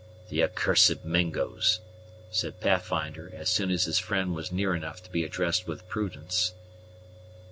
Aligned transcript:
"The 0.29 0.41
accursed 0.43 1.05
Mingos!" 1.05 1.79
said 2.31 2.59
Pathfinder, 2.59 3.31
as 3.35 3.49
soon 3.49 3.69
as 3.69 3.83
his 3.83 3.99
friend 3.99 4.33
was 4.33 4.51
near 4.51 4.73
enough 4.73 5.03
to 5.03 5.11
be 5.11 5.23
addressed 5.23 5.67
with 5.67 5.87
prudence. 5.87 6.55